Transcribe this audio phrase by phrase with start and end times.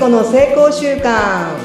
[0.00, 1.58] 子の成功習慣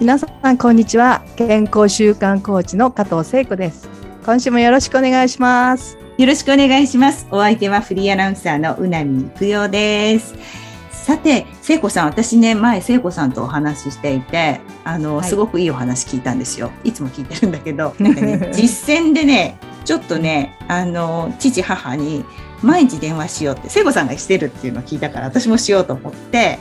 [0.00, 1.22] 皆さんこんにちは。
[1.36, 3.88] 健康習慣コーチの加藤聖子です。
[4.26, 5.96] 今週もよろしくお願いします。
[6.18, 7.28] よろしくお願いします。
[7.30, 10.34] お相手はフリーアナウンサーのうなみくよです。
[10.90, 16.72] さて、聖子さん、私ね、前、聖子さんとお話ししていて、あの、はい、すごくいいお話聞いたんですよ。
[16.82, 22.22] いつも聞いてるんだけど、 なんかね、実践でね、ちょっとね、あの、父、母に、
[22.62, 26.58] 毎日電話しようって、聖子さんがしてるっていうのを聞いたから、私もしようと思って、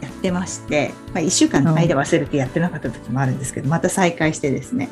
[0.00, 4.88] やってまして、まあ、1週間の間忘れてやってなかった時もあるんですけど、また再開してですね、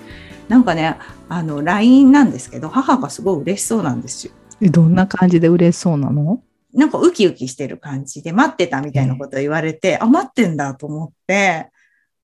[0.47, 0.97] なんかね、
[1.29, 4.33] あの、LINE なんですけど、母がすごい嬉しそうなんですよ。
[4.63, 6.41] どんな感じで嬉しそうなの？
[6.73, 11.69] なんかウキウキしてる感じで待ってたみたいなことを言われて、あ、待ってんだと思って、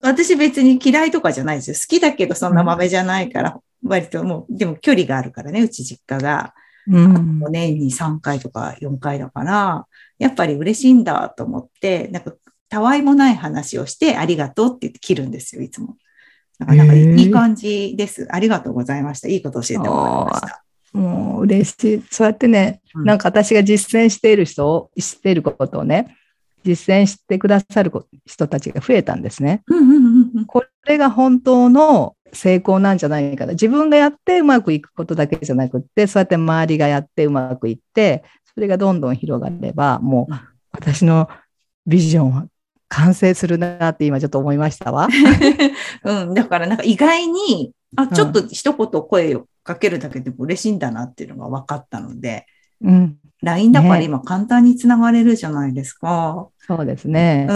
[0.02, 1.74] 私別に嫌いとかじゃないですよ。
[1.74, 6.54] 好きだけどそんな豆じゃないから、割ともう、でも距離があるからね、うち実家が。
[6.88, 9.86] うん、年に3回とか4回だから、
[10.18, 12.32] やっぱり嬉しいんだと思って、なんか、
[12.68, 15.96] たわいもない話をして、ありがとうって言って切るんですよ、いつも。
[16.58, 18.26] なんか、なんかいい感じです。
[18.30, 19.28] ありがとうございました。
[19.28, 20.64] いいこと教えてもらいました。
[20.92, 22.02] もう嬉しい。
[22.10, 26.16] そうやってね、うん、なんか私が実践している人を、知っていることをね、
[26.64, 27.92] 実践してくださる
[28.26, 29.62] 人たちが増えたんですね。
[30.46, 33.52] これが本当の成功なんじゃないかな。
[33.52, 40.34] 自分がやってうまくいくことだけじゃなくって、そうやって周りがやってうまくいって、それがどんどん広がれば、もう
[40.72, 41.28] 私の
[41.86, 42.46] ビジョンは
[42.88, 45.08] 完成するなって今ちょっと思いましたわ。
[46.04, 52.46] うん、だからなんか意外に、あ、ちょっと一言声をかけるだけでも嬉しいんだなっていうのが分かったので、
[52.82, 53.16] うん。
[53.42, 56.48] LINE だから今簡単につながれるじゃないですか。
[56.50, 57.46] ね、そうですね。
[57.48, 57.54] う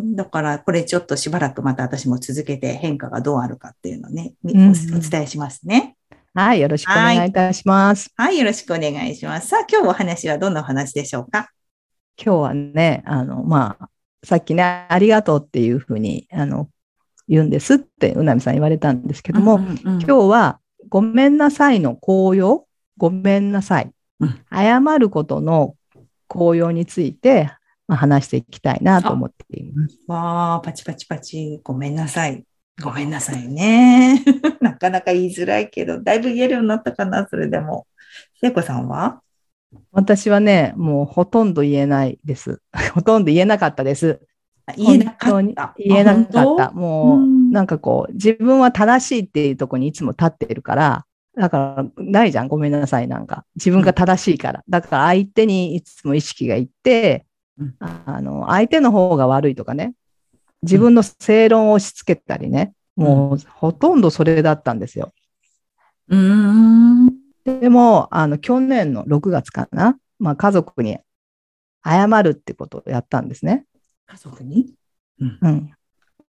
[0.00, 0.16] ん。
[0.16, 5.96] だからこれちょっとしばらくまた私も続けて変化がどうあるかっていうのをね、うん、お伝えしますね。
[6.34, 8.26] はい、よろしくお願いいたします、はい。
[8.28, 9.48] はい、よろしくお願いします。
[9.48, 11.50] さあ、今日お話はどんなお話でしょうか？
[12.22, 13.88] 今日はね、あの、まあ、
[14.22, 16.68] さっきね、ありがとうっていうふうに、あの、
[17.28, 22.66] 言うんですって、うなみさん言われたんですけども、うんうんうん、今日は、ごめんなさいの効用、
[22.98, 23.92] ごめんなさい、うん、
[24.50, 25.76] 謝ることの
[26.26, 27.50] 効用について、
[27.86, 29.98] まあ、話していきたいなと思っています。
[30.06, 32.44] わあ、パチパチパチ、ごめんなさい。
[32.82, 34.22] ごめんなさいね。
[34.60, 37.86] なかなか言いづらいけど、だいぶ言えるようになったかな、それでも。
[38.40, 39.20] 聖子さんは？
[39.92, 42.60] 私はね、もうほとんど言えないです。
[42.94, 44.20] ほとんど言えなかったです。
[44.76, 45.74] 言えなかった。
[45.78, 46.70] 言えなかった。
[46.72, 51.06] もう、なんかこう、自分は正しいっていうところにいつも立ってるから、
[51.38, 52.48] だから、ないじゃん。
[52.48, 53.06] ごめんなさい。
[53.06, 53.44] なんか。
[53.54, 54.64] 自分が正しいから。
[54.68, 57.26] だから相手にいつも意識がいって、
[57.78, 59.94] あの、相手の方が悪いとかね。
[60.62, 62.74] 自分の正論を押し付けたりね。
[62.96, 65.12] もう、ほとんどそれだったんですよ。
[66.08, 67.12] うん。
[67.44, 69.96] でも、あの、去年の6月かな。
[70.18, 70.98] まあ、家族に
[71.84, 73.64] 謝るってことをやったんですね。
[74.06, 74.74] 家族に、
[75.20, 75.70] うん、うん、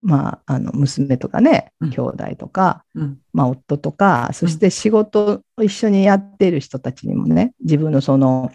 [0.03, 8.51] まあ、あの娘とかね、兄弟とか、うん、まあ、夫とか、そして仕事を一緒にやっている人たちにもね、自分のその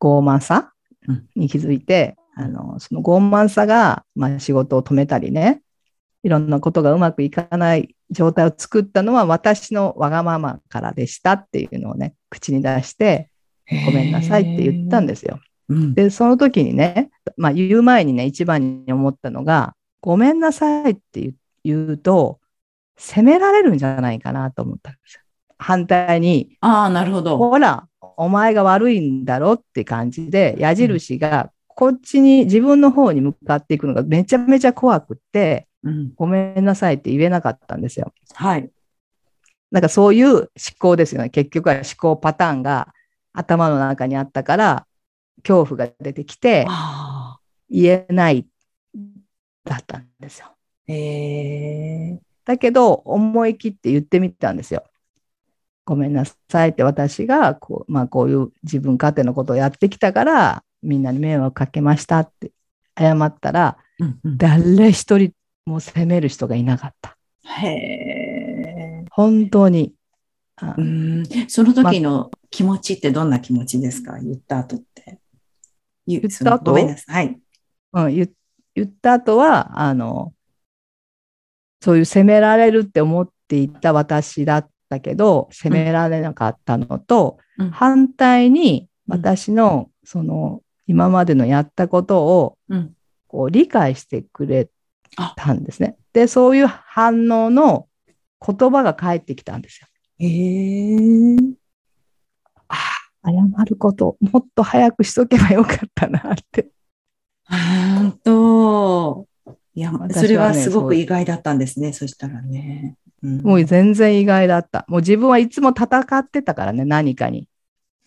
[0.00, 0.72] 傲慢さ
[1.36, 5.62] に気づいて、あのその傲慢さが、まあ、仕事を止めたりね、
[6.24, 13.30] いろんなことがうまくいかない状態を作ったのは私のわがままからでしたっていうのをね、口に出して、
[13.86, 15.38] ごめんなさいって言ったんですよ。
[15.68, 19.74] で、その時にね、まあ言う前にね、一番に思ったのが、
[20.04, 21.32] ごめんなさいって
[21.64, 22.38] 言うと、
[22.98, 25.20] 責められるんじゃないかなと思ったんですよ。
[25.56, 27.38] 反対に、ああ、なるほど。
[27.38, 27.88] ほら、
[28.18, 38.12] お前が悪いんだろって感じで、矢印がこっちに自分の方に向かっていくのがめちゃめちゃ怖くって、うん、ごめんなさいって言えなかったんですよ。
[38.34, 38.70] はい。
[39.70, 40.48] なんかそういう思
[40.78, 41.30] 考ですよね。
[41.30, 42.92] 結局は思考パターンが
[43.32, 44.86] 頭の中にあったから、
[45.42, 46.66] 恐怖が出てきて、
[47.70, 48.46] 言えない
[49.64, 50.46] だったんですよ。
[50.86, 54.84] へだけど、思い切って言ってみたんですよ。
[55.86, 62.52] ごめんなさいって私がこう,、まあ、こういう自分勝手のことをやってきたからみんなに迷惑かけましたって
[62.98, 65.32] 謝ったら、うんうん、誰一人
[65.66, 67.18] も責める人がいなかった。
[67.60, 69.94] へ本当に。
[70.76, 74.18] うんその時の気持ちってどんな気持ちですか？
[74.20, 75.18] 言った後って。
[76.06, 76.70] 言った後？
[76.70, 77.38] ごめんなさい。
[77.92, 78.30] うん、言
[78.74, 80.32] 言った後は、あの、
[81.80, 92.58] そういう責められるって思っていた私だったけど、責められなかったのと、うん、反対に私の、その、今までのやったことを、
[93.28, 94.68] こう理解してくれ
[95.36, 95.96] たんですね。
[96.12, 97.88] で、そういう反応の
[98.46, 99.88] 言葉が返ってきたんですよ。
[100.18, 101.54] へえー。
[102.68, 102.76] あ
[103.24, 106.68] 謝ること、もっと早くしとけばよかったなって。
[107.46, 109.26] 本当。
[109.74, 111.92] いや、ねそれはすごく意外だったんですね。
[111.92, 112.96] そしたらね。
[113.22, 114.84] うんもう全然意外だった。
[114.86, 117.48] もう自分はいつも戦ってたからね、何かに。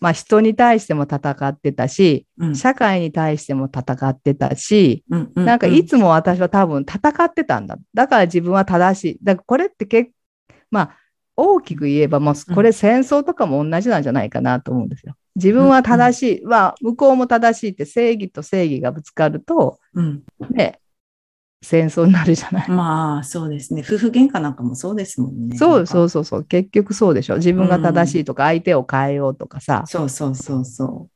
[0.00, 7.78] まあ人に対しても戦ってたし、うん社会に対しても戦ってたし、うんうなんかいつも私は多分戦ってたんだ。
[7.94, 9.18] だから自分は正しい。
[9.22, 10.12] だからこれって結
[10.70, 10.96] まあ
[11.36, 15.14] 大きく言えばもうこれ戦争とかも同じなんじゃないかなと思うんですよ。
[15.38, 16.44] 自分は正しい。
[16.44, 20.80] まあ向こうも正しいって正義と正義がぶつかるとうんね、
[21.62, 22.70] 戦争になるじゃない。
[22.70, 23.82] まあ、そうですね。
[23.84, 25.56] 夫婦喧嘩なんかもそうですもんね。
[25.56, 26.44] そうそうそうそう。
[26.44, 27.36] 結局そうでしょ。
[27.36, 29.84] 自分が正しいとか相手を変えようとかさ。
[29.86, 31.08] そうそうそうそ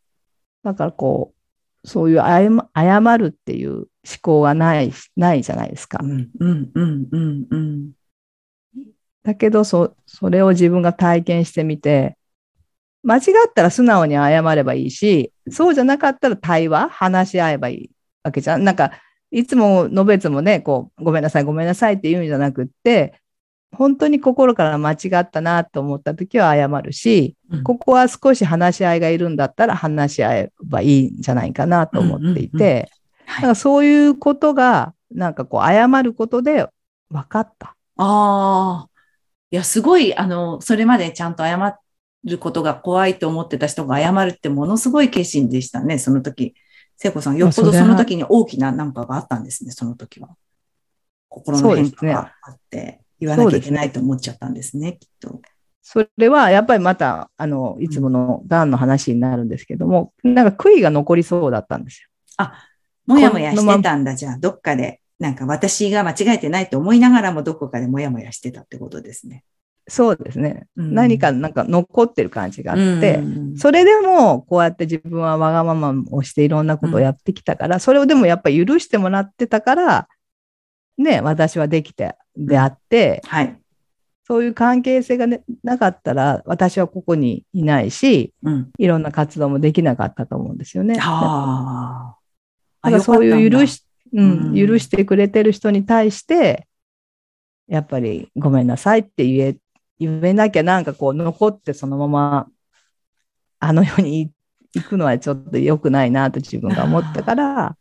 [0.65, 1.33] だからこ
[1.85, 3.87] う、そういう謝謝るっていう思
[4.21, 6.07] 考がない、ないじゃないですかう。。
[6.07, 7.91] うんうんうんうんうん。
[9.23, 12.17] だけどそ、それを自分が体験してみて、
[13.03, 17.91] 間違ったら素直に謝ればいいし、そうじゃなかったら対話、話し合えばいい
[18.23, 18.65] わけじゃん。
[18.65, 18.93] なんか、
[19.31, 23.15] いつものべつもね、こう、ごめんなさい、ごめんなさいって言うんじゃなくって、
[23.75, 32.87] 本当に心から間違ったなと思った時は謝るし、うんここは少し話し合いがいるんだったら話し合えばいいんじゃないかなと思っていうんうん
[33.27, 36.67] からそういうことが、なんかこう、謝ることで
[37.11, 37.77] 分かった。
[37.97, 38.89] ああ。
[39.51, 41.59] いや、すごい、あの、それまでちゃんと謝
[42.25, 46.55] ることが怖いと思ってた人が謝るってものすごい決心でしたね、その時。
[46.97, 50.37] 聖子さん、よっぽどその時に大きななんかがあったんですね、その時は。
[51.29, 55.41] 心の変化があって、言わなきゃいけないと思っちゃったんですね、きっと。
[55.83, 62.09] それはやっぱりまた、あの、いつものがんの話になるんですけども、なんか悔いが残りそうだったんですよ。
[63.07, 65.01] もやもやしてたんだ、じゃあ、どっかで。
[65.19, 69.45] なんか私が間違えてないと思いながらもどこかでもやもやしてたってことですね。
[69.89, 70.67] そうですね。
[70.77, 80.09] うん何かなんか残ってる感じがあって、うんそれでもこうやって自分はわがままをしていろんなことをやってきたから、それをでもやっぱり許してもらってたから、
[80.99, 83.59] ね、私はできてであって、はい。
[84.25, 88.71] そういう関係性が、ね、なかったら私はここにいないし、うん。
[88.79, 90.97] いろんな活動もできなかったと思うんですよね。
[91.01, 92.15] あ
[92.83, 92.89] あ。
[92.89, 93.85] だからそういう許し
[94.15, 96.67] うん許してくれてる人に対して、
[97.69, 99.57] やっぱりごめんなさいって言え、
[100.03, 102.47] 言えなきゃなんかこう残ってそのまま
[103.59, 104.31] あの世に
[104.75, 107.77] 行くのはちょっと良くないなと自分が思ったから、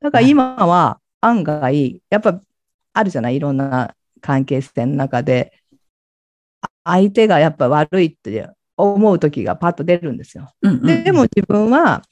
[0.00, 2.40] だから今は案外、やっぱ
[2.92, 5.52] あるじゃないいろんな関係性の中で、
[6.60, 10.52] あ相手がやっぱ悪いって思う時がパッと出るんですよ。
[10.62, 12.02] うんうんででも自分は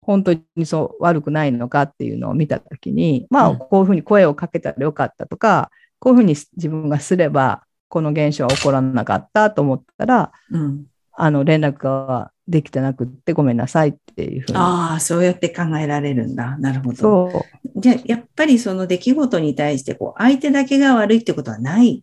[0.00, 3.56] 本当にそう悪くないのかっていうのを見たときに、まうん。
[3.56, 7.62] あこういうふうに声をかけたらよかったとか、こういうふうに自分がすれば
[7.94, 10.86] この現象は起こらなかったと思ったら、うん
[11.16, 14.58] あの連絡ができてなくってごめんなさいっていうふうに。
[14.58, 16.58] ああ、そうやって考えられるんだ。
[16.58, 17.44] なるほど。
[17.76, 22.02] じゃあ、やっぱりその出来事に対して、こう、相手だけが悪いってことはない。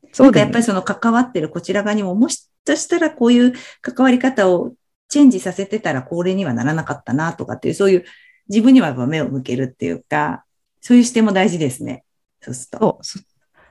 [0.00, 3.52] そうですなんかやっぱりその関わってるこちら側にも、もしかしたらこういう
[3.82, 4.72] 関わり方を
[5.10, 8.04] チェンジさせてたら、これにはならなかったなとかっていう、そういう
[8.48, 10.46] 自分には目を向けるっていうか、
[10.80, 12.04] そういう視点も大事ですね。
[12.40, 12.98] そうすると。
[13.02, 13.22] そう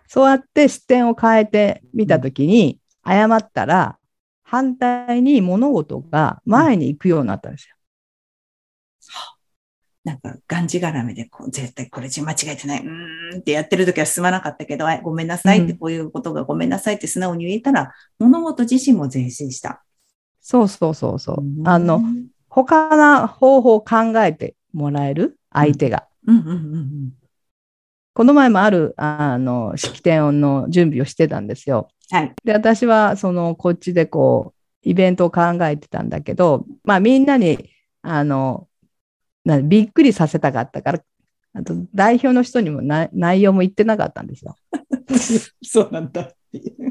[0.08, 3.98] そそうやって視点を変えてみたときに、謝ったら
[4.44, 7.76] 反対に物事が前に行くようになったんですよ。
[10.04, 12.80] なんか、がんじがらめで、こう、絶対これ間違えてない。
[12.80, 19.84] うーんってやってる時は進まなかったけど、あごめんなさいって、うんこういうことがごめんなさいって素直に言えたら、物事自身も前進した。
[20.40, 21.42] そうそうそうそう。
[21.42, 22.02] うんあの、
[22.48, 25.38] 他の方法を考えてもらえる？
[25.52, 26.08] 相手が。
[26.26, 27.12] うんうんうんうん。
[28.18, 31.88] この前もある、あの、式典の準備をしてたんですよ。
[32.10, 32.34] はい。
[32.44, 37.70] で、私は、その、こっちでこう、イベントを考えてたんだけど、まあ、みんなに、
[38.02, 38.68] あの、
[39.46, 41.04] なびっくりさせたかったから、
[41.54, 44.56] あと、代表の人にもな内容も言ってなかったんですよ。
[45.62, 46.32] そうなんだ。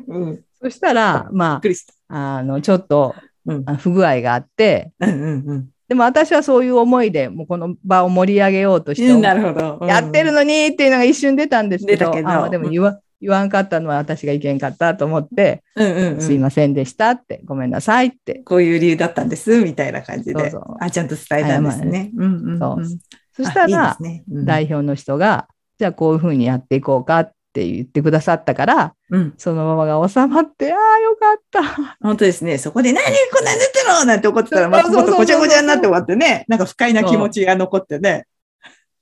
[0.06, 0.44] うん。
[0.62, 1.60] そしたら、ま。
[2.06, 3.16] あ、あの、ちょっと
[3.46, 3.62] うん。
[3.66, 5.68] あ不具合があって、うんうんうん。
[5.88, 9.78] でも私はそういう思いで、もうこの場を盛り上げようとして、うんなるほど。
[9.80, 16.20] うんやってるのにっていうのが一瞬出たんですけど、けどあでも言わ言わんかったのは私がいけんかったと思って、うんうんうん。
[16.20, 18.42] すいませんでしたって、ごめんなさいって。
[18.44, 20.50] こういう理由だったんです、みたいな感じで。
[20.50, 22.10] そうそうあ、ちゃんと伝えたんですね。
[22.16, 22.58] うんうんうん。
[22.58, 22.98] そう
[23.36, 25.46] そしたあいいねうん代表の人が、
[25.78, 29.34] じゃあこういうふうにやっていこうかって言ってくださったから、うん。
[29.38, 31.62] そのままが収まって、ああ、よかった。
[32.02, 32.58] 本当ですね。
[32.58, 38.26] そこで、何こんなん出てろなんて怒ってたら、またもっとごちゃごちゃになって終わってね、なんか不快な気持ちが残ってね、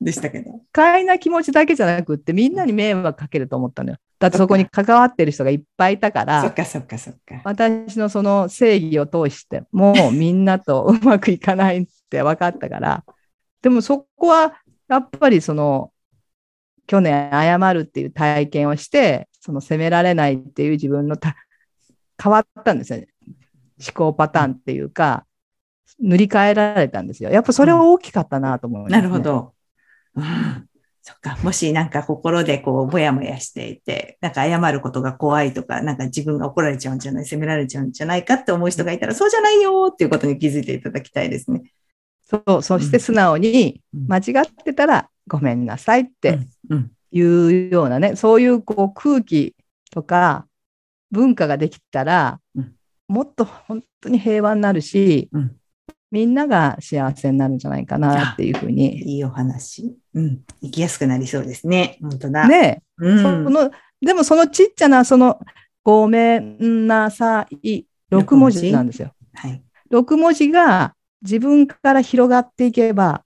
[0.00, 0.52] でしたけど。
[0.52, 3.96] 不快な気持ちだけじゃなくって、みんなに迷惑かけると思ったのよ。
[4.20, 7.40] だってそこに関わってる人がいっぱいいたか、そっかそっかそっか。
[7.44, 13.04] 私のその正義を通してもうみんなとうまくいかないって分かったから、
[13.60, 14.54] でもそこは
[14.88, 15.90] やっぱりその
[16.86, 21.36] 去年謝るっていう体験をして、その責められないっていう自分のた
[22.22, 23.08] 変わったんですよね。
[23.80, 25.26] 思考パターンっていうか、
[26.00, 27.30] 塗り替えられたんですよ。
[27.30, 29.18] やっぱそれは大きかったなと思います、ねなるほ。
[29.20, 29.54] ど。
[30.16, 30.68] うん
[31.06, 31.36] そっか。
[31.42, 41.62] もしなんか心でこう、ぼやもやしていて、なんか謝ることが怖いとか、なんか自分が怒られちゃうんじゃない、責められちゃうんじゃないかって思う人がいたら、そうじゃないよっていうことに気づいていただきたいですね。
[42.24, 46.38] そう、そして素直にうん間違ってたらごめんなさいって
[46.68, 46.90] うん。
[47.10, 49.54] いうようなね、そういうこう空気
[49.90, 50.46] とか
[51.12, 52.74] 文化ができたら、うん
[53.06, 55.56] もっと本当に平和になるし、うん
[56.10, 59.16] みんなが幸せになるんじゃないかなっていうふうに。
[59.16, 59.96] いいお話。
[60.14, 60.44] うん。
[60.62, 61.98] 生きやすくなりそうですね。
[62.00, 62.46] 本当だ。。
[62.46, 63.20] ね、うん。
[63.20, 65.40] そのでもそのちっちゃなその
[65.82, 69.12] ごめんなさい6文字なんですよ。
[69.34, 69.60] はい。
[69.90, 73.23] 6文字が自分から広がっていけば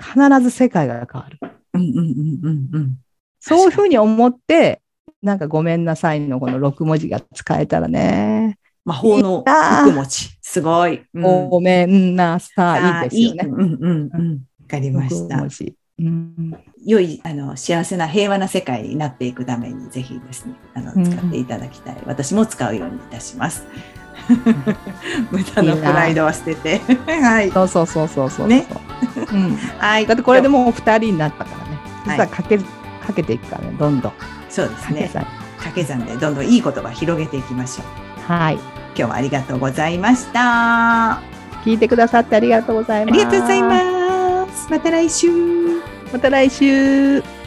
[0.00, 1.38] 必ず世界が変わる。
[1.74, 2.96] うんうんうん。
[3.40, 4.80] そういうふうに思って、
[5.22, 9.44] なんかごめんなさいのこの6文字が使えたらね、魔法の
[9.82, 10.38] 福持ち。
[10.40, 11.02] すごい。
[11.14, 13.48] うんごめんなさいですよね。
[13.48, 14.32] うんうんうん。
[14.62, 15.48] わかりまし6た文。
[15.48, 15.74] 字。
[15.98, 21.96] うん良い、あの、幸せな平和な世界になっていくために、ぜひですね、あの、うん使っていただきたい。
[22.06, 23.66] 私も使うようにいたします。
[25.30, 26.80] 無駄なプライドは捨てて。
[27.06, 27.50] はい。
[27.50, 28.48] そうそうそうそうそう。
[28.48, 28.66] ね
[29.32, 29.58] うん。
[29.78, 30.06] はい。
[30.06, 30.64] だってこれでも。
[30.64, 31.78] もう2人になったからね。
[32.04, 32.64] そしたらかけ、か
[33.14, 34.12] けていくからね、どんどん。
[34.48, 35.10] そうですね。
[35.56, 37.84] 掛け算でどんどんいい言葉広げていきましょ
[38.28, 38.32] う。
[38.32, 38.54] はい。
[38.54, 40.40] 今日はありがとうございました。
[41.12, 41.20] あ
[41.64, 43.18] 聞いてくださってありがとうございます。
[43.18, 44.68] りがとうございます。
[44.70, 45.28] また来週。
[46.12, 47.37] また来週。